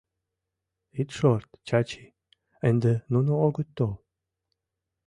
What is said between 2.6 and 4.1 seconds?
ынде нуно огыт тол.